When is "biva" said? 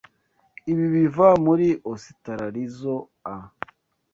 0.95-1.27